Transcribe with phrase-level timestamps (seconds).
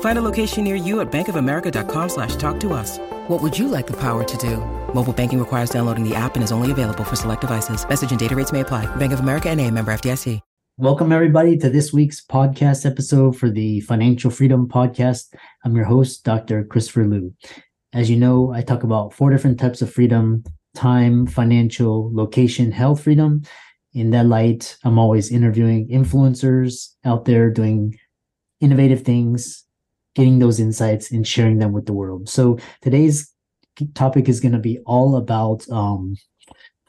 [0.00, 2.98] Find a location near you at bankofamerica.com slash talk to us.
[3.28, 4.56] What would you like the power to do?
[4.92, 7.88] Mobile banking requires downloading the app and is only available for select devices.
[7.88, 8.86] Message and data rates may apply.
[8.96, 10.40] Bank of America and a member FDIC.
[10.80, 15.34] Welcome, everybody, to this week's podcast episode for the Financial Freedom Podcast.
[15.64, 16.62] I'm your host, Dr.
[16.62, 17.34] Christopher Liu.
[17.92, 20.44] As you know, I talk about four different types of freedom
[20.76, 23.42] time, financial, location, health freedom.
[23.92, 27.98] In that light, I'm always interviewing influencers out there doing
[28.60, 29.64] innovative things,
[30.18, 32.28] getting those insights and sharing them with the world.
[32.28, 33.32] So today's
[33.94, 36.16] topic is going to be all about um,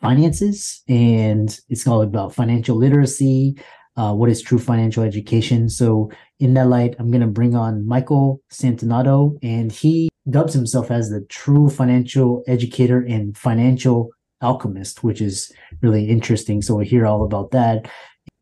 [0.01, 3.55] finances and it's all about financial literacy,
[3.97, 5.69] uh, what is true financial education.
[5.69, 10.89] So, in that light, I'm going to bring on Michael Santonato, and he dubs himself
[10.89, 14.09] as the true financial educator and financial
[14.41, 16.61] alchemist, which is really interesting.
[16.61, 17.91] So, we'll hear all about that.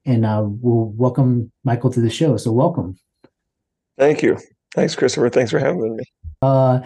[0.05, 2.37] And uh, we'll welcome Michael to the show.
[2.37, 2.95] So, welcome.
[3.97, 4.37] Thank you.
[4.75, 5.29] Thanks, Christopher.
[5.29, 6.03] Thanks for having me.
[6.41, 6.81] Uh,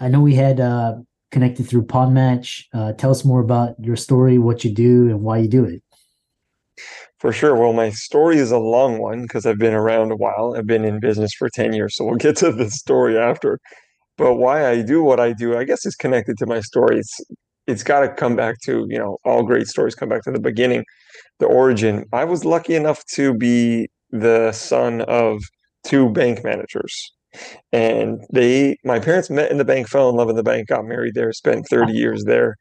[0.00, 0.96] I know we had uh,
[1.30, 2.64] connected through Podmatch.
[2.72, 5.82] Uh, tell us more about your story, what you do, and why you do it.
[7.18, 7.56] For sure.
[7.56, 10.54] Well, my story is a long one because I've been around a while.
[10.56, 13.58] I've been in business for 10 years, so we'll get to the story after.
[14.18, 16.98] But why I do what I do, I guess, is connected to my story.
[16.98, 17.20] It's
[17.66, 20.38] it's got to come back to, you know, all great stories come back to the
[20.38, 20.84] beginning,
[21.40, 22.04] the origin.
[22.12, 25.40] I was lucky enough to be the son of
[25.86, 27.12] two bank managers.
[27.72, 30.84] And they my parents met in the bank, fell in love in the bank, got
[30.84, 32.56] married there, spent 30 years there,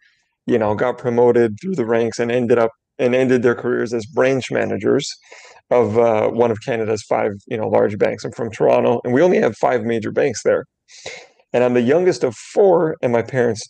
[0.45, 4.05] you know, got promoted through the ranks and ended up and ended their careers as
[4.05, 5.09] branch managers
[5.71, 8.23] of uh, one of Canada's five, you know, large banks.
[8.23, 10.65] I'm from Toronto, and we only have five major banks there.
[11.53, 13.61] And I'm the youngest of four, and my parents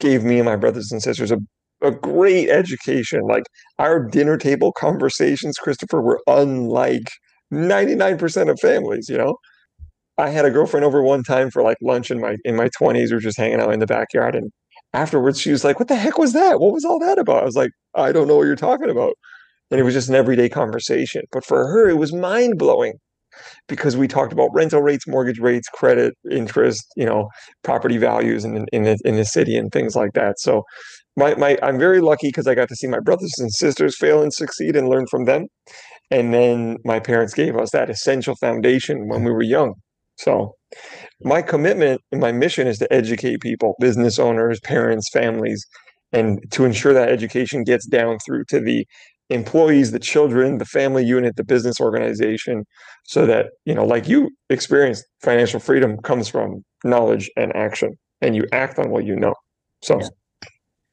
[0.00, 1.38] gave me and my brothers and sisters a,
[1.82, 3.22] a great education.
[3.22, 3.44] Like
[3.78, 7.08] our dinner table conversations, Christopher, were unlike
[7.52, 9.36] 99% of families, you know.
[10.18, 13.08] I had a girlfriend over one time for like lunch in my in my 20s.
[13.08, 14.52] We were just hanging out in the backyard and
[14.92, 16.60] afterwards she was like, What the heck was that?
[16.60, 17.42] What was all that about?
[17.42, 19.14] I was like, I don't know what you're talking about.
[19.70, 21.22] And it was just an everyday conversation.
[21.32, 22.94] But for her, it was mind blowing
[23.68, 27.28] because we talked about rental rates, mortgage rates, credit, interest, you know,
[27.62, 30.38] property values in in the, in the city and things like that.
[30.38, 30.64] So
[31.16, 34.22] my, my I'm very lucky because I got to see my brothers and sisters fail
[34.22, 35.46] and succeed and learn from them.
[36.10, 39.74] And then my parents gave us that essential foundation when we were young.
[40.16, 40.54] So
[41.22, 45.64] my commitment and my mission is to educate people, business owners, parents, families,
[46.12, 48.86] and to ensure that education gets down through to the
[49.30, 52.64] employees, the children, the family unit, the business organization,
[53.04, 58.36] so that, you know, like you experienced, financial freedom comes from knowledge and action, and
[58.36, 59.34] you act on what you know.
[59.82, 60.08] So Yeah.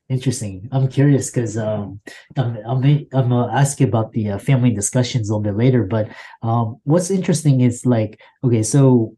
[0.09, 0.67] Interesting.
[0.71, 1.99] I'm curious because um,
[2.35, 2.83] I'm I'm
[3.13, 5.83] I'm gonna ask you about the uh, family discussions a little bit later.
[5.83, 6.09] But
[6.41, 9.15] um, what's interesting is like okay, so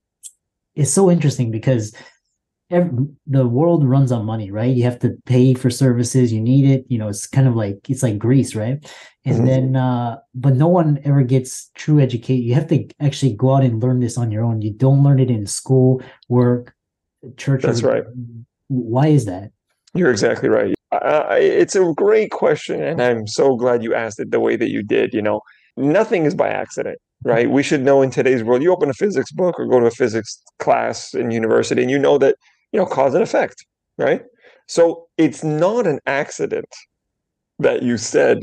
[0.75, 1.95] it's so interesting because
[2.69, 4.75] every, the world runs on money, right?
[4.75, 6.85] You have to pay for services, you need it.
[6.89, 8.77] You know, it's kind of like it's like grease, right?
[9.23, 9.45] And Mhm.
[9.45, 12.43] then, uh, but no one ever gets true educate.
[12.43, 14.61] You have to actually go out and learn this on your own.
[14.61, 16.73] You don't learn it in school, work,
[17.37, 17.61] church.
[17.63, 18.03] That's or- right.
[18.67, 19.51] Why is that?
[19.93, 20.73] You're exactly right.
[20.91, 24.83] It's a great question, and I'm so glad you asked it the way that you
[24.83, 25.13] did.
[25.13, 25.41] You know,
[25.77, 27.49] nothing is by accident, right?
[27.49, 28.61] We should know in today's world.
[28.61, 31.99] You open a physics book or go to a physics class in university, and you
[31.99, 32.35] know that
[32.73, 33.55] you know cause and effect,
[33.97, 34.21] right?
[34.67, 36.65] So it's not an accident
[37.59, 38.39] that you said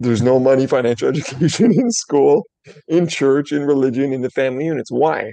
[0.00, 2.44] there's no money financial education in school,
[2.88, 4.90] in church, in religion, in the family units.
[4.90, 5.32] Why?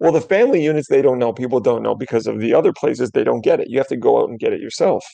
[0.00, 1.32] Well, the family units they don't know.
[1.32, 3.68] People don't know because of the other places they don't get it.
[3.70, 5.04] You have to go out and get it yourself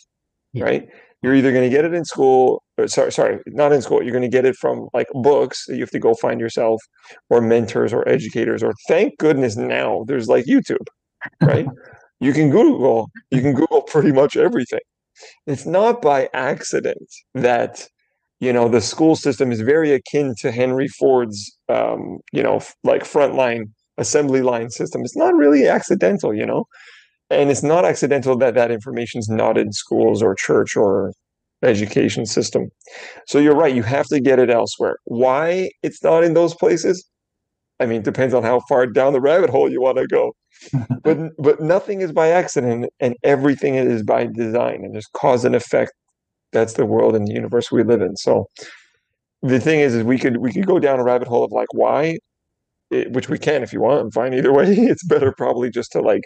[0.52, 0.64] Yeah.
[0.64, 0.84] right?
[1.22, 4.02] You're either going to get it in school, or sorry, sorry, not in school.
[4.02, 6.80] You're going to get it from like books that you have to go find yourself,
[7.30, 10.86] or mentors, or educators, or thank goodness now there's like YouTube,
[11.42, 11.66] right?
[12.20, 14.80] You can Google, you can Google pretty much everything.
[15.46, 17.88] It's not by accident that
[18.40, 23.04] you know the school system is very akin to Henry Ford's um, you know like
[23.04, 23.64] frontline
[23.98, 25.02] assembly line system.
[25.02, 26.66] It's not really accidental, you know,
[27.30, 31.12] and it's not accidental that that information is not in schools or church or
[31.62, 32.68] education system.
[33.26, 34.96] So you're right, you have to get it elsewhere.
[35.04, 37.04] Why it's not in those places?
[37.80, 40.32] I mean, depends on how far down the rabbit hole you want to go.
[41.02, 45.54] but but nothing is by accident and everything is by design and there's cause and
[45.54, 45.92] effect.
[46.52, 48.16] That's the world and the universe we live in.
[48.16, 48.46] So
[49.42, 51.68] the thing is is we could we could go down a rabbit hole of like
[51.72, 52.16] why
[52.90, 54.00] it, which we can if you want.
[54.00, 54.72] I'm fine either way.
[54.72, 56.22] It's better probably just to like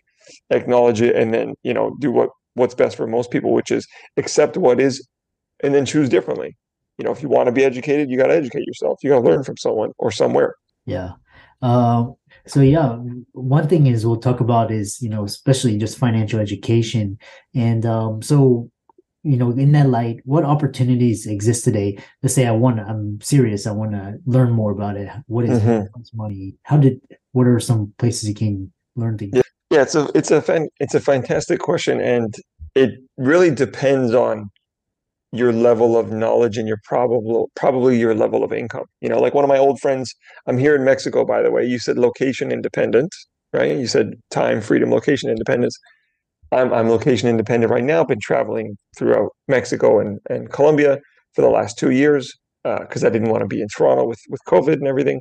[0.51, 3.87] acknowledge it and then you know do what what's best for most people, which is
[4.17, 5.07] accept what is
[5.63, 6.57] and then choose differently.
[6.99, 8.99] You know, if you want to be educated, you got to educate yourself.
[9.03, 10.55] You got to learn from someone or somewhere.
[10.85, 11.13] Yeah.
[11.63, 12.07] Uh,
[12.47, 12.97] so yeah,
[13.33, 17.19] one thing is we'll talk about is you know especially just financial education,
[17.55, 18.71] and um, so
[19.23, 21.99] you know in that light, what opportunities exist today?
[22.23, 25.11] Let's say I want, I'm serious, I want to learn more about it.
[25.27, 25.87] What is mm-hmm.
[26.15, 26.55] money?
[26.63, 27.01] How did?
[27.33, 29.33] What are some places you can learn things?
[29.35, 32.35] Yeah, yeah it's a it's a fan, it's a fantastic question, and
[32.75, 34.51] it really depends on
[35.33, 38.87] your level of knowledge and your probable probably your level of income.
[39.01, 40.15] You know, like one of my old friends,
[40.47, 41.65] I'm here in Mexico, by the way.
[41.65, 43.15] You said location independent,
[43.53, 43.77] right?
[43.77, 45.77] You said time, freedom, location independence.
[46.53, 48.05] I'm I'm location independent right now.
[48.05, 50.99] Been traveling throughout Mexico and, and Colombia
[51.35, 52.33] for the last two years
[52.65, 55.21] because uh, I didn't want to be in Toronto with with COVID and everything.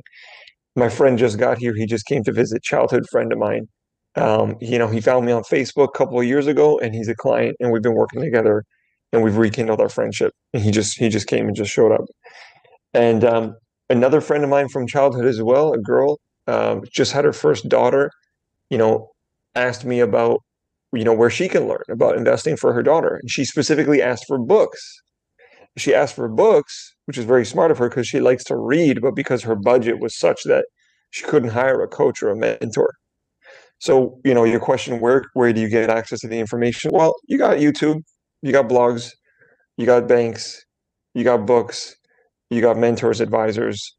[0.76, 1.74] My friend just got here.
[1.74, 2.62] He just came to visit.
[2.62, 3.66] Childhood friend of mine.
[4.16, 7.08] Um, you know, he found me on Facebook a couple of years ago, and he's
[7.08, 8.64] a client, and we've been working together
[9.12, 10.32] and we've rekindled our friendship.
[10.52, 12.04] And he just he just came and just showed up.
[12.94, 13.56] And um,
[13.88, 17.68] another friend of mine from childhood as well, a girl, um, just had her first
[17.68, 18.10] daughter.
[18.68, 19.10] You know,
[19.54, 20.42] asked me about
[20.92, 24.24] you know where she can learn about investing for her daughter, and she specifically asked
[24.26, 24.80] for books.
[25.76, 29.00] She asked for books, which is very smart of her because she likes to read,
[29.00, 30.64] but because her budget was such that
[31.10, 32.92] she couldn't hire a coach or a mentor.
[33.78, 36.90] So, you know, your question, where where do you get access to the information?
[36.92, 38.02] Well, you got YouTube,
[38.42, 39.10] you got blogs,
[39.76, 40.64] you got banks,
[41.14, 41.96] you got books,
[42.50, 43.96] you got mentors, advisors,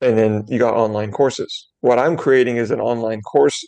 [0.00, 1.68] and then you got online courses.
[1.80, 3.58] What I'm creating is an online course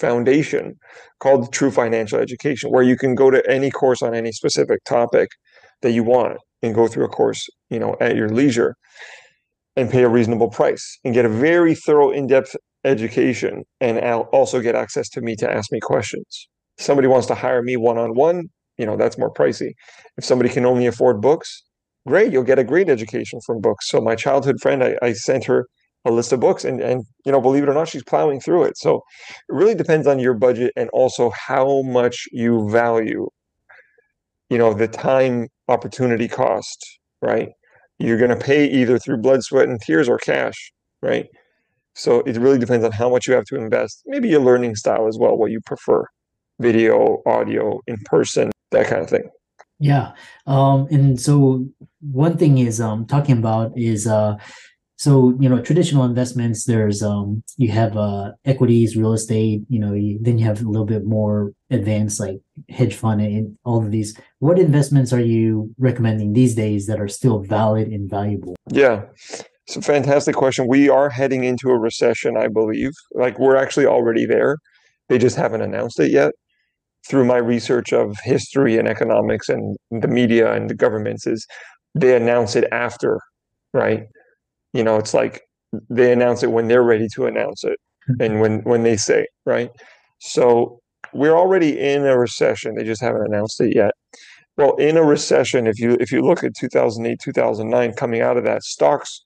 [0.00, 0.74] foundation
[1.20, 5.28] called True Financial Education, where you can go to any course on any specific topic
[5.82, 8.74] that you want and go through a course, you know, at your leisure
[9.76, 14.60] and pay a reasonable price and get a very thorough, in-depth education and I'll also
[14.60, 16.48] get access to me to ask me questions.
[16.78, 18.48] Somebody wants to hire me one-on-one,
[18.80, 19.72] you know that's more pricey
[20.16, 21.62] if somebody can only afford books
[22.08, 25.44] great you'll get a great education from books so my childhood friend i, I sent
[25.44, 25.66] her
[26.04, 28.64] a list of books and and you know believe it or not she's plowing through
[28.64, 28.96] it so
[29.48, 33.28] it really depends on your budget and also how much you value
[34.48, 37.50] you know the time opportunity cost right
[37.98, 41.26] you're going to pay either through blood sweat and tears or cash right
[41.94, 45.06] so it really depends on how much you have to invest maybe your learning style
[45.06, 46.04] as well what you prefer
[46.58, 49.28] video audio in person that kind of thing.
[49.78, 50.12] Yeah.
[50.46, 51.66] Um, and so
[52.00, 54.36] one thing is um, talking about is uh,
[55.00, 56.66] so you know traditional investments.
[56.66, 59.62] There's um, you have uh, equities, real estate.
[59.70, 63.56] You know, you, then you have a little bit more advanced like hedge fund and
[63.64, 64.14] all of these.
[64.40, 68.56] What investments are you recommending these days that are still valid and valuable?
[68.70, 69.04] Yeah.
[69.66, 70.66] It's a fantastic question.
[70.68, 72.90] We are heading into a recession, I believe.
[73.14, 74.58] Like we're actually already there.
[75.08, 76.32] They just haven't announced it yet
[77.08, 81.46] through my research of history and economics and the media and the governments is
[81.94, 83.18] they announce it after,
[83.72, 84.02] right?
[84.72, 85.42] You know, it's like
[85.88, 88.14] they announce it when they're ready to announce it hmm.
[88.20, 89.70] and when when they say, right?
[90.18, 90.80] So
[91.12, 92.74] we're already in a recession.
[92.74, 93.92] They just haven't announced it yet.
[94.56, 98.44] Well, in a recession, if you if you look at 2008, 2009, coming out of
[98.44, 99.22] that, stocks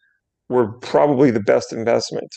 [0.48, 2.32] were probably the best investment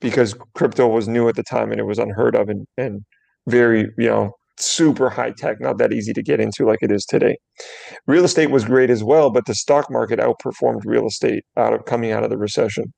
[0.00, 3.04] because crypto was new at the time and it was unheard of and, and
[3.48, 7.04] very, you know, super high tech, not that easy to get into like it is
[7.04, 7.36] today.
[8.06, 11.84] Real estate was great as well, but the stock market outperformed real estate out of
[11.84, 12.92] coming out of the recession.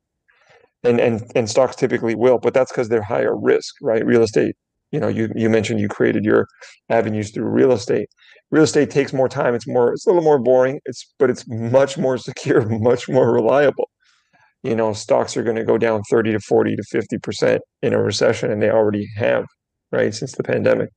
[0.84, 4.04] And and and stocks typically will, but that's because they're higher risk, right?
[4.04, 4.54] Real estate,
[4.92, 6.46] you know, you you mentioned you created your
[6.90, 8.08] avenues through real estate.
[8.50, 9.54] Real estate takes more time.
[9.54, 10.80] It's more it's a little more boring.
[10.84, 13.90] It's but it's much more secure, much more reliable.
[14.62, 18.02] You know, stocks are going to go down 30 to 40 to 50% in a
[18.02, 19.44] recession and they already have,
[19.92, 20.88] right, since the pandemic.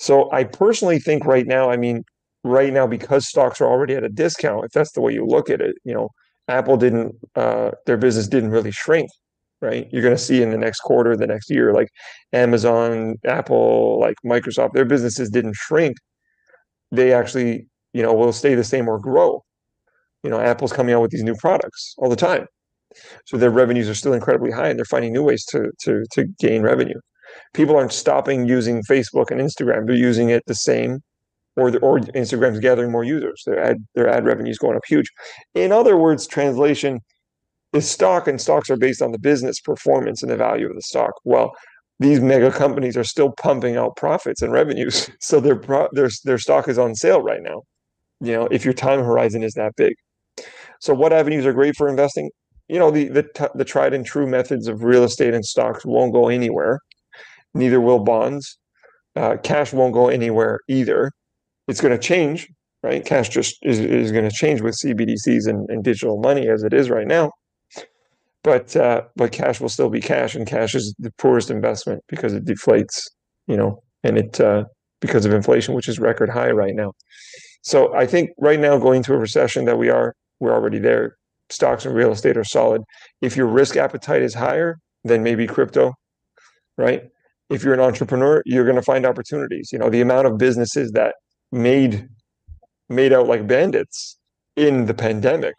[0.00, 2.04] So I personally think right now, I mean,
[2.44, 5.50] right now because stocks are already at a discount, if that's the way you look
[5.50, 6.08] at it, you know,
[6.48, 9.10] Apple didn't, uh, their business didn't really shrink
[9.62, 9.88] right?
[9.92, 11.88] You're going to see in the next quarter, the next year, like
[12.32, 15.98] Amazon, Apple, like Microsoft, their businesses didn't shrink.
[16.92, 19.44] They actually, you know, will stay the same or grow.
[20.24, 22.46] You know, Apple's coming out with these new products all the time.
[23.26, 26.26] So their revenues are still incredibly high and they're finding new ways to to to
[26.40, 27.00] gain revenue.
[27.54, 29.86] People aren't stopping using Facebook and Instagram.
[29.86, 31.00] They're using it the same
[31.56, 33.42] or the, or Instagram's gathering more users.
[33.46, 35.10] Their ad their ad revenue is going up huge.
[35.54, 37.00] In other words, translation
[37.72, 40.82] is stock and stocks are based on the business performance and the value of the
[40.82, 41.12] stock.
[41.24, 41.52] Well,
[42.00, 45.10] these mega companies are still pumping out profits and revenues.
[45.20, 47.62] So their pro- their their stock is on sale right now.
[48.20, 49.94] You know, if your time horizon is that big.
[50.80, 52.30] So what avenues are great for investing?
[52.68, 56.12] You know, the the the tried and true methods of real estate and stocks won't
[56.12, 56.80] go anywhere.
[57.54, 58.58] Neither will bonds.
[59.16, 61.10] Uh, cash won't go anywhere either.
[61.68, 62.48] It's going to change,
[62.82, 63.04] right?
[63.04, 66.72] Cash just is, is going to change with CBDCs and, and digital money as it
[66.72, 67.30] is right now
[68.42, 72.32] but uh, but cash will still be cash, and cash is the poorest investment because
[72.32, 73.02] it deflates,
[73.46, 74.64] you know, and it uh,
[75.00, 76.92] because of inflation, which is record high right now.
[77.62, 81.16] So I think right now, going to a recession that we are, we're already there.
[81.50, 82.82] Stocks and real estate are solid.
[83.20, 85.94] If your risk appetite is higher, then maybe crypto,
[86.78, 87.02] right?
[87.50, 89.70] If you're an entrepreneur, you're going to find opportunities.
[89.72, 91.16] You know, the amount of businesses that
[91.52, 92.08] made
[92.88, 94.18] made out like bandits
[94.56, 95.54] in the pandemic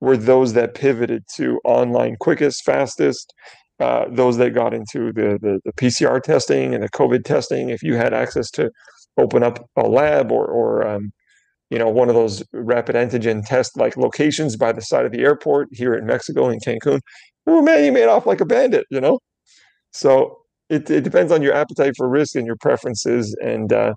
[0.00, 3.32] were those that pivoted to online quickest, fastest,
[3.78, 7.70] uh, those that got into the, the, the PCR testing and the COVID testing.
[7.70, 8.70] If you had access to
[9.18, 11.12] open up a lab or or um,
[11.70, 15.20] you know one of those rapid antigen test like locations by the side of the
[15.20, 17.00] airport here in Mexico in Cancun,
[17.46, 19.18] oh man, you made off like a bandit, you know.
[19.92, 20.41] So
[20.72, 23.94] it it depends on your appetite for risk and your preferences and uh,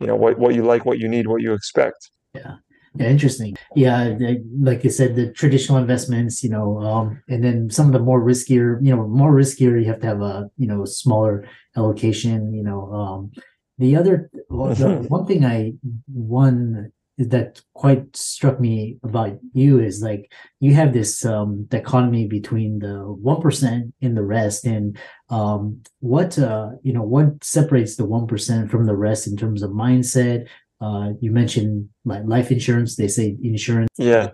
[0.00, 2.10] you know what what you like, what you need, what you expect.
[2.34, 2.56] Yeah.
[2.98, 3.56] Yeah, interesting.
[3.74, 4.16] Yeah,
[4.58, 8.22] like you said, the traditional investments, you know, um, and then some of the more
[8.22, 12.54] riskier, you know, more riskier, you have to have a, you know, smaller allocation.
[12.54, 13.32] You know, um,
[13.76, 15.08] the other well, the mm-hmm.
[15.08, 15.74] one thing I
[16.06, 20.30] one that quite struck me about you is like
[20.60, 24.98] you have this um dichotomy between the one percent and the rest, and
[25.30, 29.62] um, what uh, you know, what separates the one percent from the rest in terms
[29.62, 30.46] of mindset,
[30.80, 32.96] uh, you mentioned like life insurance.
[32.96, 33.90] They say insurance.
[33.96, 34.30] Yeah.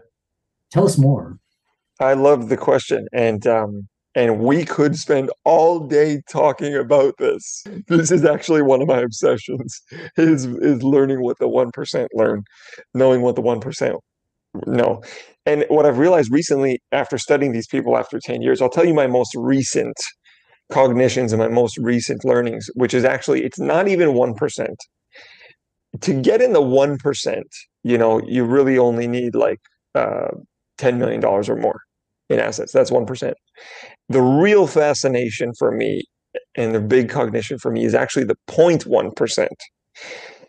[0.71, 1.39] Tell us more.
[2.01, 7.65] I love the question, and um, and we could spend all day talking about this.
[7.89, 9.81] This is actually one of my obsessions.
[10.17, 12.43] Is is learning what the one percent learn,
[12.95, 13.97] knowing what the one percent
[14.67, 15.03] know.
[15.47, 18.95] And what I've realized recently, after studying these people after ten years, I'll tell you
[18.95, 19.97] my most recent
[20.71, 24.77] cognitions and my most recent learnings, which is actually it's not even one percent
[26.01, 27.43] to get in the 1%,
[27.85, 29.61] you know, you really only need like
[29.95, 30.29] uh,
[30.79, 31.81] $10 million or more
[32.29, 32.73] in assets.
[32.73, 33.33] That's 1%.
[34.09, 36.03] The real fascination for me
[36.57, 39.49] and the big cognition for me is actually the 0.1%.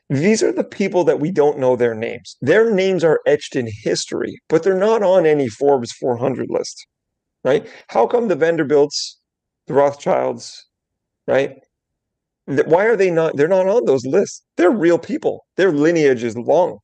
[0.10, 2.36] These are the people that we don't know their names.
[2.41, 6.86] Their names are etched in history, but they're not on any Forbes 400 list,
[7.43, 7.67] right?
[7.88, 9.20] How come the Vanderbilts,
[9.67, 10.67] the Rothschilds,
[11.27, 11.55] right?
[12.46, 16.38] why are they not they're not on those lists they're real people their lineage is
[16.38, 16.77] long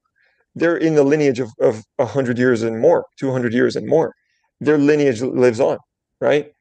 [0.56, 4.14] they're in the lineage of, of 100 years and more 200 years and more
[4.62, 5.78] their lineage lives on
[6.22, 6.52] right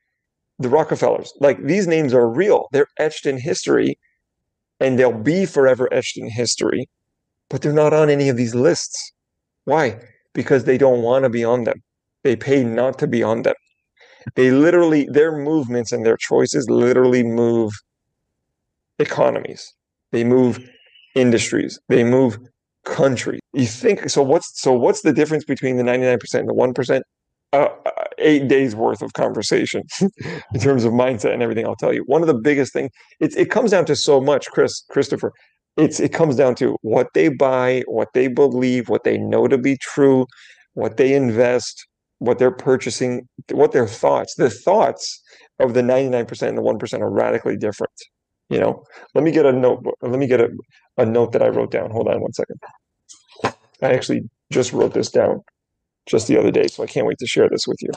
[0.59, 3.99] the rockefellers like these names are real they're etched in history
[4.81, 6.89] and they'll be forever etched in history
[7.51, 9.13] but they're not on any of these lists
[9.65, 9.99] why
[10.35, 11.83] because they don't want to be on them
[12.25, 13.55] they pay not to be on them
[14.37, 17.73] they literally their movements and their choices literally move
[18.99, 19.73] economies,
[20.13, 20.59] they move
[21.15, 22.39] industries, they move
[22.85, 23.41] countries.
[23.53, 24.23] You think so?
[24.23, 24.73] What's so?
[24.73, 27.05] What's the difference between the ninety nine percent and the one percent?
[27.55, 31.65] Uh, uh, eight days worth of conversation in terms of mindset and everything.
[31.67, 32.03] I'll tell you.
[32.07, 32.91] One of the biggest things.
[33.21, 35.33] It it comes down to so much, Chris Christopher.
[35.79, 39.57] It's it comes down to what they buy, what they believe, what they know to
[39.57, 40.27] be true,
[40.75, 41.87] what they invest,
[42.19, 44.35] what they're purchasing, what their thoughts.
[44.35, 45.23] The thoughts
[45.59, 47.95] of the ninety nine percent and the one percent are radically different.
[48.51, 49.85] You know, let me get a note.
[50.03, 50.51] Let me get a,
[50.99, 51.93] a note that I wrote down.
[51.93, 52.61] Hold on one second.
[53.81, 55.43] I actually just wrote this down
[56.09, 57.91] just the other day, so I can't wait to share this with you.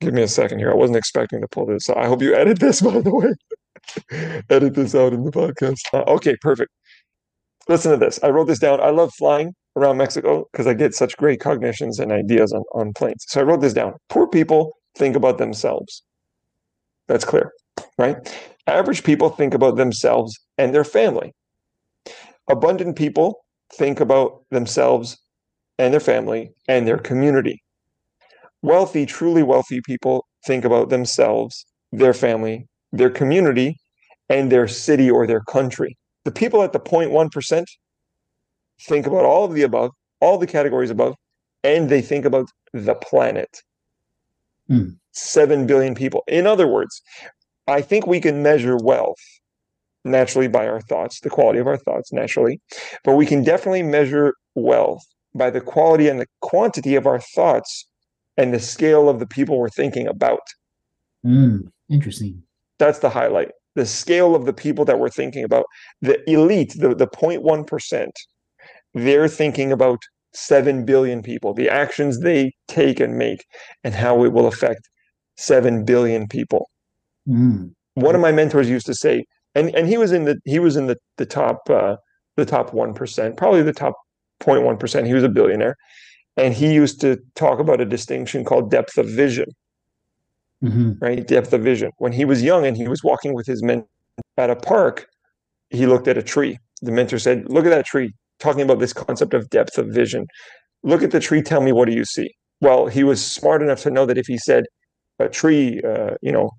[0.00, 0.70] Give me a second here.
[0.70, 1.84] I wasn't expecting to pull this.
[1.84, 3.34] So I hope you edit this, by the way.
[4.50, 5.80] edit this out in the podcast.
[5.92, 6.70] Uh, okay, perfect.
[7.68, 8.18] Listen to this.
[8.22, 8.80] I wrote this down.
[8.80, 12.92] I love flying around Mexico because I get such great cognitions and ideas on, on
[12.92, 13.24] planes.
[13.28, 13.94] So I wrote this down.
[14.08, 16.02] Poor people think about themselves.
[17.08, 17.52] That's clear,
[17.96, 18.16] right?
[18.66, 21.32] Average people think about themselves and their family.
[22.50, 25.18] Abundant people think about themselves
[25.78, 27.62] and their family and their community.
[28.62, 33.76] Wealthy, truly wealthy people think about themselves, their family, their community,
[34.28, 35.96] and their city or their country.
[36.24, 37.64] The people at the 0.1%
[38.82, 41.14] think about all of the above, all the categories above,
[41.64, 43.62] and they think about the planet.
[44.70, 44.96] Mm.
[45.12, 46.22] 7 billion people.
[46.28, 47.00] In other words,
[47.66, 49.18] I think we can measure wealth
[50.04, 52.60] naturally by our thoughts, the quality of our thoughts naturally,
[53.04, 55.04] but we can definitely measure wealth
[55.34, 57.86] by the quality and the quantity of our thoughts
[58.36, 60.40] and the scale of the people we're thinking about.
[61.24, 61.70] Mm.
[61.88, 62.42] Interesting.
[62.78, 63.50] That's the highlight.
[63.74, 65.66] The scale of the people that we're thinking about.
[66.00, 68.10] The elite, the, the 0.1%,
[68.94, 70.00] they're thinking about
[70.32, 73.44] 7 billion people, the actions they take and make,
[73.84, 74.88] and how it will affect
[75.36, 76.68] 7 billion people.
[77.28, 77.72] Mm.
[77.94, 80.76] One of my mentors used to say, and, and he was in the he was
[80.76, 81.96] in the, the top uh,
[82.36, 83.94] the top one percent, probably the top
[84.40, 85.06] 0.1 percent.
[85.06, 85.76] He was a billionaire,
[86.36, 89.46] and he used to talk about a distinction called depth of vision.
[90.62, 90.92] Mm-hmm.
[91.00, 91.92] Right, depth of vision.
[91.98, 93.84] When he was young and he was walking with his men
[94.36, 95.06] at a park,
[95.70, 96.58] he looked at a tree.
[96.82, 100.26] The mentor said, "Look at that tree." Talking about this concept of depth of vision.
[100.82, 101.42] Look at the tree.
[101.42, 102.30] Tell me what do you see?
[102.60, 104.64] Well, he was smart enough to know that if he said
[105.18, 106.50] a tree, uh, you know,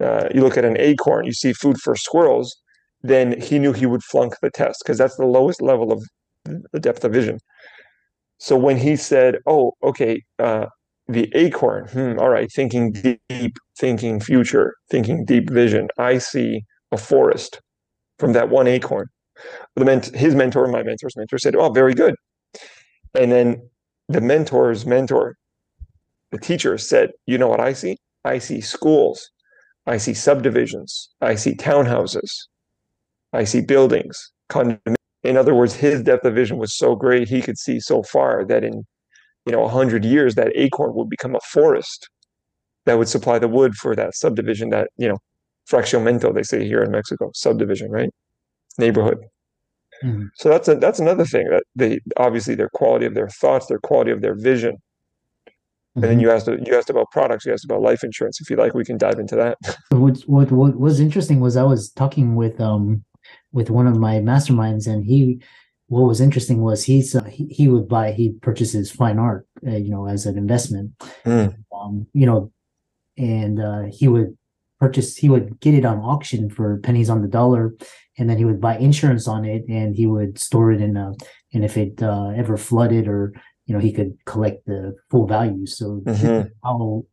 [0.00, 2.54] uh, you look at an acorn, you see food for squirrels,
[3.02, 6.02] then he knew he would flunk the test because that's the lowest level of
[6.44, 7.38] the depth of vision.
[8.38, 10.66] So when he said, "Oh, okay, uh,
[11.08, 16.96] the acorn," hmm, all right, thinking deep, thinking future, thinking deep vision, I see a
[16.96, 17.60] forest
[18.18, 19.08] from that one acorn.
[19.76, 22.14] The ment- his mentor, my mentor's mentor, said, "Oh, very good."
[23.14, 23.70] And then
[24.08, 25.36] the mentor's mentor,
[26.32, 27.98] the teacher, said, "You know what I see?
[28.24, 29.30] I see schools."
[29.86, 31.10] I see subdivisions.
[31.20, 32.30] I see townhouses.
[33.32, 34.32] I see buildings.
[35.24, 38.44] In other words, his depth of vision was so great he could see so far
[38.46, 38.84] that in
[39.46, 42.08] you know a hundred years that acorn would become a forest
[42.86, 45.18] that would supply the wood for that subdivision that you know
[45.70, 48.10] fraccionamiento they say here in Mexico subdivision right
[48.78, 49.18] neighborhood.
[50.02, 50.26] Mm-hmm.
[50.34, 53.78] So that's a, that's another thing that they obviously their quality of their thoughts, their
[53.78, 54.76] quality of their vision
[55.94, 56.22] and then Mhm.
[56.22, 57.44] you asked you asked about products.
[57.44, 58.40] You asked about life insurance.
[58.40, 59.58] If you like, we can dive into that.
[59.90, 63.04] what what what was interesting was I was talking with um
[63.52, 65.40] with one of my masterminds, and he
[65.88, 69.70] what was interesting was he's uh, he, he would buy he purchases fine art, uh,
[69.76, 70.92] you know, as an investment,
[71.24, 71.54] Mm.
[71.78, 72.50] um, you know,
[73.18, 74.36] and uh, he would
[74.80, 77.74] purchase he would get it on auction for pennies on the dollar,
[78.18, 81.12] and then he would buy insurance on it, and he would store it in a
[81.52, 83.32] and if it uh, ever flooded or
[83.66, 85.66] you know he could collect the full value.
[85.66, 86.50] So Mhm.
[86.64, 87.04] how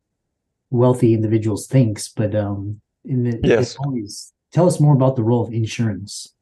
[0.70, 3.60] wealthy individuals thinks, but um, in the, Yes.
[3.62, 6.32] it's always tell us more about the role of insurance.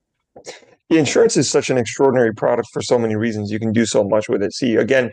[0.91, 3.51] Insurance is such an extraordinary product for so many reasons.
[3.51, 4.55] You can do so much with it.
[4.55, 5.11] See, again,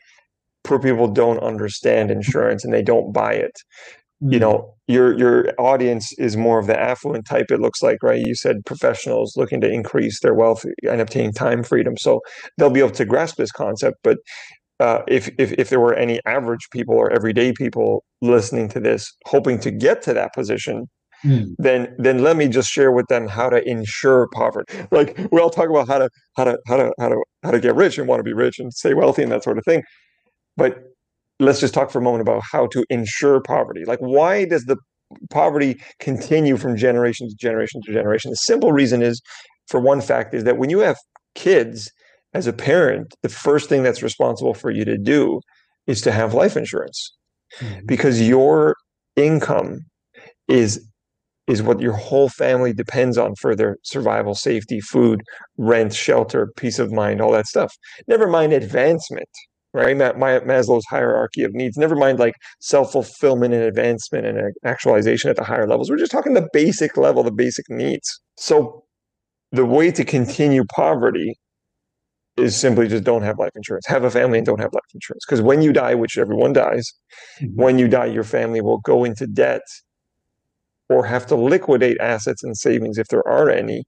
[0.64, 3.52] poor people don't understand insurance and they don't buy it.
[4.22, 7.48] You know, your your audience is more of the affluent type.
[7.50, 8.26] It looks like, right?
[8.26, 12.22] You said professionals looking to increase their wealth and obtain time freedom, so
[12.58, 13.98] they'll be able to grasp this concept.
[14.04, 14.18] But
[14.80, 19.12] uh, if, if if there were any average people or everyday people listening to this,
[19.26, 20.88] hoping to get to that position,
[21.26, 21.56] Mm.
[21.58, 24.74] then then let me just share with them how to ensure poverty.
[24.92, 27.60] Like we all talk about how to how to how to how to how to
[27.60, 29.82] get rich and want to be rich and stay wealthy and that sort of thing.
[30.58, 30.78] But
[31.40, 33.86] let's just talk for a moment about how to ensure poverty.
[33.86, 34.78] Like why does the
[35.32, 38.32] poverty continue from generation to generation to generation?
[38.32, 39.22] The simple reason is
[39.68, 40.98] for one fact is that when you have
[41.36, 41.92] kids
[42.34, 45.40] as a parent, the first thing that's responsible for you to do
[45.88, 47.16] is to have life insurance
[47.62, 47.86] Mhm.
[47.88, 48.76] because your
[49.16, 49.80] income
[50.48, 50.82] is
[51.48, 55.22] is what your whole family depends on for their survival, safety, food,
[55.58, 57.74] rent, shelter, peace of mind, all that stuff.
[58.08, 59.30] Never mind advancement,
[59.74, 59.96] right?
[59.96, 61.78] Ma- Ma- Maslow's hierarchy of needs.
[61.78, 65.90] Never mind like self-fulfillment and advancement and actualization at the higher levels.
[65.90, 68.22] We're just talking the basic level, the basic needs.
[68.38, 68.84] So
[69.52, 71.36] the way to continue poverty
[72.38, 73.86] is simply just don't have life insurance.
[73.88, 75.24] Have a family and don't have life insurance.
[75.26, 76.92] Because when you die, which everyone dies,
[77.42, 77.56] Mhm.
[77.56, 79.62] when you die, your family will go into debt
[80.90, 83.84] or have to liquidate assets and savings if there are any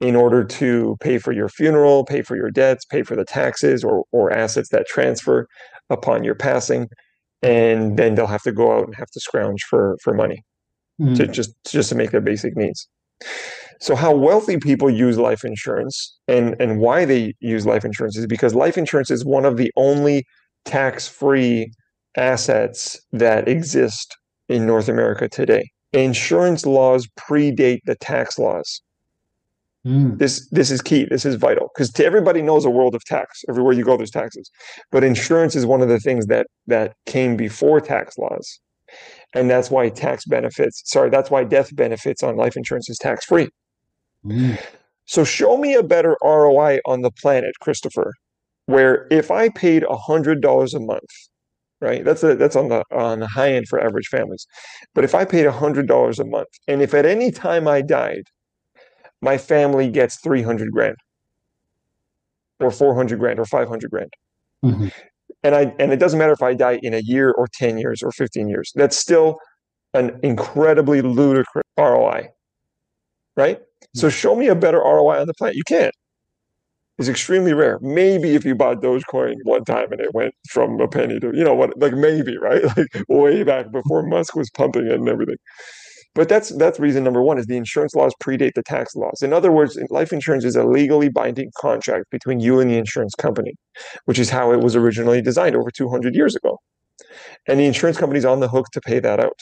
[0.00, 3.84] in order to pay for your funeral, pay for your debts, pay for the taxes
[3.84, 5.46] or, or assets that transfer
[5.90, 6.88] upon your passing.
[7.42, 10.42] And then they'll have to go out and have to scrounge for, for money
[11.00, 11.16] Mm.
[11.16, 12.88] to just just to make their basic needs.
[13.80, 18.26] So how wealthy people use life insurance and and why they use life insurance is
[18.26, 20.24] because life insurance is one of the only
[20.64, 21.72] tax-free
[22.16, 24.16] assets that exist
[24.48, 25.64] in North America today.
[25.92, 28.80] Insurance laws predate the tax laws.
[29.86, 30.18] Mm.
[30.18, 31.06] This this is key.
[31.10, 33.42] This is vital because to everybody knows a world of tax.
[33.48, 34.50] Everywhere you go, there's taxes.
[34.92, 38.60] But insurance is one of the things that that came before tax laws.
[39.34, 43.24] And that's why tax benefits, sorry, that's why death benefits on life insurance is tax
[43.24, 43.48] free.
[44.24, 44.62] Mm.
[45.06, 48.12] So show me a better ROI on the planet, Christopher,
[48.66, 51.10] where if I paid $100 a month,
[51.82, 52.04] right?
[52.04, 54.46] That's a, that's on the on the high end for average families.
[54.94, 58.22] But if I paid $100 a month and if at any time I died,
[59.20, 60.96] my family gets 300 grand
[62.60, 64.12] or 400 grand or 500 grand.
[64.64, 64.88] Mm-hmm.
[65.42, 68.02] And I and it doesn't matter if I die in a year or 10 years
[68.02, 68.72] or 15 years.
[68.76, 69.38] That's still
[69.92, 72.28] an incredibly ludicrous ROI.
[73.36, 73.60] Right?
[73.94, 75.56] So show me a better ROI on the planet.
[75.56, 75.94] You can't.
[76.98, 77.78] It's extremely rare.
[77.80, 81.42] Maybe if you bought Dogecoin one time and it went from a penny to, you
[81.42, 82.62] know what, like maybe, right?
[82.76, 85.38] Like way back before Musk was pumping it and everything.
[86.14, 89.22] But that's that's reason number one is the insurance laws predate the tax laws.
[89.22, 93.14] In other words, life insurance is a legally binding contract between you and the insurance
[93.14, 93.54] company,
[94.04, 96.58] which is how it was originally designed over 200 years ago.
[97.48, 99.40] And the insurance company's on the hook to pay that out.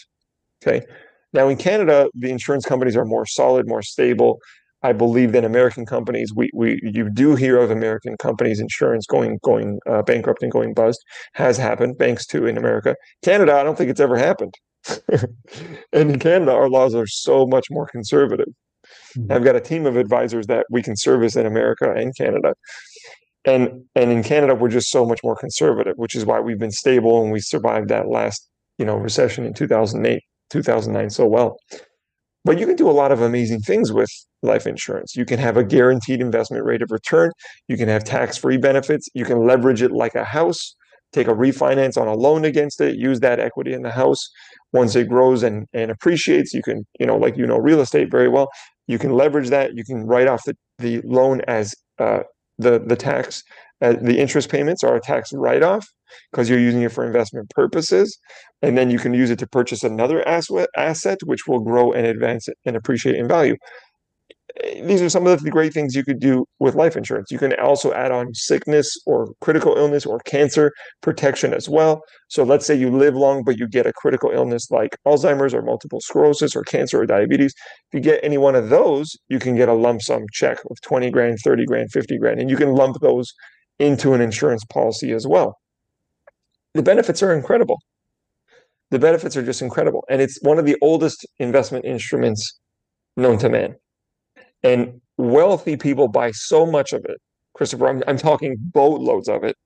[0.63, 0.87] Okay.
[1.33, 4.39] Now, in Canada, the insurance companies are more solid, more stable,
[4.83, 6.33] I believe, that American companies.
[6.35, 10.75] We, we you do hear of American companies' insurance going going uh, bankrupt and going
[10.75, 10.99] bust.
[11.35, 11.99] Has happened.
[11.99, 12.97] Banks too in America.
[13.23, 14.55] Canada, I don't think it's ever happened.
[15.93, 18.49] and in Canada, our laws are so much more conservative.
[19.17, 19.33] Mm-hmm.
[19.33, 22.55] I've got a team of advisors that we can service in America and Canada.
[23.45, 26.71] And and in Canada, we're just so much more conservative, which is why we've been
[26.71, 30.23] stable and we survived that last, you know, recession in 2008.
[30.51, 31.57] 2009 so well.
[32.45, 34.11] But you can do a lot of amazing things with
[34.43, 35.17] life insurance.
[35.17, 37.31] You can have a guaranteed investment rate of return.
[37.69, 39.09] You can have tax free benefits.
[39.15, 40.75] You can leverage it like a house,
[41.13, 44.31] take a refinance on a loan against it, use that equity in the house.
[44.73, 48.11] Once it grows and, and appreciates, you can, you know, like you know real estate
[48.11, 48.49] very well,
[48.87, 49.75] you can leverage that.
[49.75, 52.21] You can write off the, the loan as uh,
[52.59, 53.43] the, the tax,
[53.83, 55.89] uh, the interest payments are a tax write off
[56.31, 58.19] because you're using it for investment purposes.
[58.63, 62.07] And then you can use it to purchase another asset, asset which will grow and
[62.07, 63.57] advance and appreciate in value.
[64.83, 67.31] These are some of the great things you could do with life insurance.
[67.31, 72.03] You can also add on sickness or critical illness or cancer protection as well.
[72.29, 75.63] So let's say you live long, but you get a critical illness like Alzheimer's or
[75.63, 77.55] multiple sclerosis or cancer or diabetes.
[77.91, 80.81] If you get any one of those, you can get a lump sum check of
[80.83, 83.33] 20 grand, 30 grand, 50 grand, and you can lump those
[83.79, 85.57] into an insurance policy as well
[86.75, 87.79] the benefits are incredible.
[88.91, 90.05] The benefits are just incredible.
[90.09, 92.59] And it's one of the oldest investment instruments
[93.17, 93.77] known to man.
[94.63, 97.19] And wealthy people buy so much of it.
[97.55, 99.57] Christopher, I'm, I'm talking boatloads of it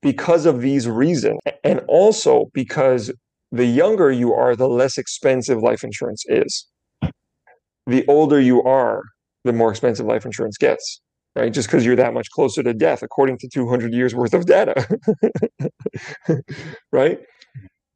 [0.00, 1.38] because of these reasons.
[1.64, 3.12] And also because
[3.50, 6.66] the younger you are, the less expensive life insurance is.
[7.86, 9.02] The older you are,
[9.44, 11.00] the more expensive life insurance gets
[11.34, 11.52] right?
[11.52, 14.86] Just because you're that much closer to death, according to 200 years worth of data,
[16.92, 17.20] right?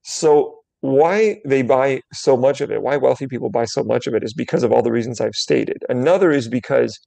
[0.02, 0.60] So
[0.92, 4.24] why they buy so much of it, why wealthy people buy so much of it,
[4.24, 5.78] is because of all the reasons I've stated.
[5.88, 6.98] Another is because,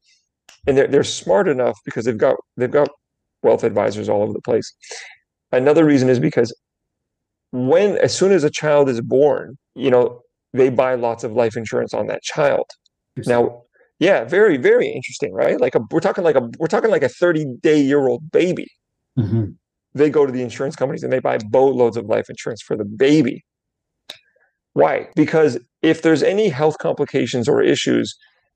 [0.68, 2.90] and they're they're smart enough because they've got they've got
[3.44, 4.74] wealth advisors all over the place.
[5.52, 6.54] Another reason is because
[7.52, 10.22] when as soon as a child is born, you know,
[10.54, 12.70] they buy lots of life insurance on that child.
[13.26, 13.64] Now,
[14.00, 15.60] yeah, very, very interesting, right?
[15.60, 18.68] Like a, we're talking like a we're talking like a 30 day year old baby.
[19.18, 19.52] Mm-hmm.
[19.94, 22.86] They go to the insurance companies and they buy boatloads of life insurance for the
[22.86, 23.44] baby.
[24.74, 25.08] Why?
[25.16, 28.16] Because if there's any health complications or issues,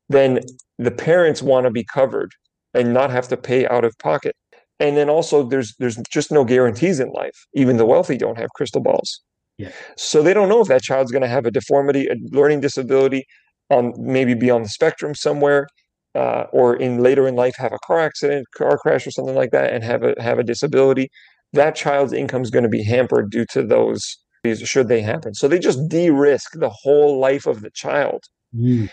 [0.10, 0.40] then
[0.78, 2.32] the parents want to be covered
[2.74, 4.36] and not have to pay out of pocket.
[4.80, 7.46] And then also there's there's just no guarantees in life.
[7.54, 9.22] Even the wealthy don't have crystal balls.
[9.58, 9.72] Yeah.
[9.98, 13.26] So they don't know if that child's going to have a deformity, a learning disability,
[13.70, 15.68] on maybe be on the spectrum somewhere,
[16.16, 19.52] uh, or in later in life have a car accident, car crash, or something like
[19.52, 21.10] that, and have a have a disability,
[21.54, 24.18] that child's income is going to be hampered due to those
[24.56, 25.34] should they happen.
[25.34, 28.24] So they just de-risk the whole life of the child.
[28.56, 28.90] Mm.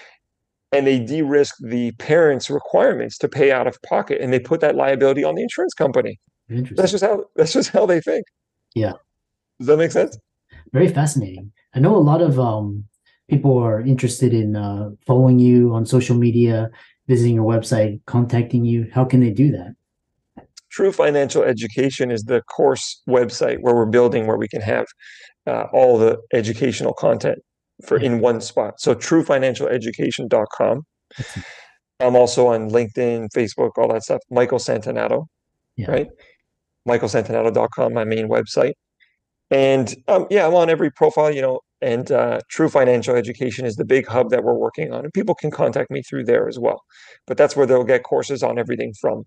[0.73, 4.77] And they de-risk the parents' requirements to pay out of pocket, and they put that
[4.77, 6.19] liability on the insurance company.
[6.49, 8.25] That's just how that's just how they think.
[8.75, 8.93] Yeah.
[9.59, 10.17] Does that make sense?
[10.73, 11.53] Very fascinating.
[11.75, 12.85] I know a lot of um,
[13.29, 16.71] people are interested in uh, following you on social media,
[17.09, 19.75] visiting your website, contacting you, how can they do that?
[20.71, 24.87] True Financial Education is the course website where we're building where we can have
[25.51, 27.39] uh, all the educational content
[27.85, 28.81] for in one spot.
[28.81, 30.83] So truefinancialeducation.com.
[32.01, 34.21] I'm also on LinkedIn, Facebook, all that stuff.
[34.31, 35.27] Michael Santonato,
[35.77, 35.91] yeah.
[35.91, 36.07] right?
[36.89, 38.73] MichaelSantonato.com, my main website.
[39.51, 43.77] And um, yeah, I'm on every profile, you know, and uh, True Financial Education is
[43.77, 45.05] the big hub that we're working on.
[45.05, 46.83] And people can contact me through there as well.
[47.27, 49.25] But that's where they'll get courses on everything from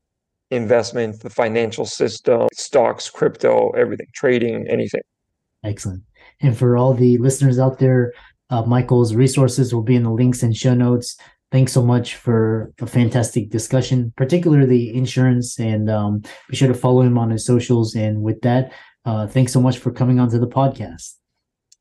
[0.49, 5.01] investment, the financial system, stocks, crypto, everything, trading, anything.
[5.63, 6.03] Excellent.
[6.43, 8.13] And for all the listeners out there,
[8.49, 11.17] uh, Michael's resources will be in the links and show notes.
[11.51, 15.59] Thanks so much for a fantastic discussion, particularly insurance.
[15.59, 17.95] And um, be sure to follow him on his socials.
[17.95, 18.71] And with that,
[19.05, 21.13] uh, thanks so much for coming onto the podcast.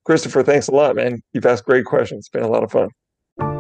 [0.05, 1.22] Christopher, thanks a lot, man.
[1.33, 2.20] You've asked great questions.
[2.20, 2.88] It's been a lot of fun.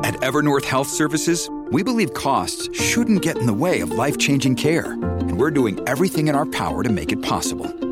[0.04, 4.56] At Evernorth Health Services, we believe costs shouldn't get in the way of life changing
[4.56, 4.92] care.
[4.92, 7.91] And we're doing everything in our power to make it possible.